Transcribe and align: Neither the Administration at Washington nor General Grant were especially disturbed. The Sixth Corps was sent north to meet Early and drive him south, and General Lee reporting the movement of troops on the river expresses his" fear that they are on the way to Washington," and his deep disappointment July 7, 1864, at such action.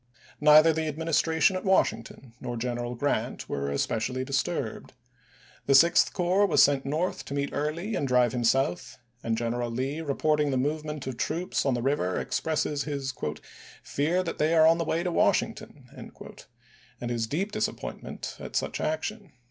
Neither 0.39 0.73
the 0.73 0.87
Administration 0.87 1.55
at 1.55 1.63
Washington 1.63 2.33
nor 2.41 2.57
General 2.57 2.95
Grant 2.95 3.47
were 3.47 3.69
especially 3.69 4.25
disturbed. 4.25 4.93
The 5.67 5.75
Sixth 5.75 6.11
Corps 6.11 6.47
was 6.47 6.63
sent 6.63 6.87
north 6.87 7.23
to 7.25 7.35
meet 7.35 7.51
Early 7.53 7.93
and 7.93 8.07
drive 8.07 8.33
him 8.33 8.43
south, 8.43 8.97
and 9.21 9.37
General 9.37 9.69
Lee 9.69 10.01
reporting 10.01 10.49
the 10.49 10.57
movement 10.57 11.05
of 11.05 11.17
troops 11.17 11.67
on 11.67 11.75
the 11.75 11.83
river 11.83 12.19
expresses 12.19 12.85
his" 12.85 13.13
fear 13.83 14.23
that 14.23 14.39
they 14.39 14.55
are 14.55 14.65
on 14.65 14.79
the 14.79 14.85
way 14.85 15.03
to 15.03 15.11
Washington," 15.11 15.85
and 16.99 17.11
his 17.11 17.27
deep 17.27 17.51
disappointment 17.51 18.33
July 18.37 18.37
7, 18.37 18.45
1864, 18.45 18.45
at 18.47 18.55
such 18.55 18.81
action. 18.81 19.31